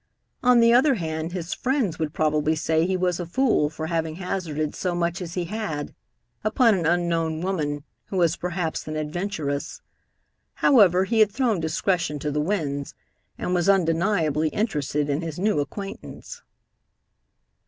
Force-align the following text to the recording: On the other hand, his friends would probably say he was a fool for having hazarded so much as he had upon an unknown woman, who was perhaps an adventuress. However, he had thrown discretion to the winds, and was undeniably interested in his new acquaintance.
On 0.41 0.61
the 0.61 0.73
other 0.73 0.95
hand, 0.95 1.31
his 1.31 1.53
friends 1.53 1.99
would 1.99 2.11
probably 2.11 2.55
say 2.55 2.87
he 2.87 2.97
was 2.97 3.19
a 3.19 3.25
fool 3.27 3.69
for 3.69 3.85
having 3.85 4.15
hazarded 4.15 4.73
so 4.73 4.95
much 4.95 5.21
as 5.21 5.35
he 5.35 5.45
had 5.45 5.93
upon 6.43 6.73
an 6.73 6.87
unknown 6.87 7.39
woman, 7.41 7.83
who 8.05 8.17
was 8.17 8.35
perhaps 8.35 8.87
an 8.87 8.97
adventuress. 8.97 9.83
However, 10.55 11.03
he 11.03 11.19
had 11.19 11.31
thrown 11.31 11.59
discretion 11.59 12.17
to 12.17 12.31
the 12.31 12.41
winds, 12.41 12.95
and 13.37 13.53
was 13.53 13.69
undeniably 13.69 14.49
interested 14.49 15.07
in 15.07 15.21
his 15.21 15.37
new 15.37 15.59
acquaintance. 15.59 16.41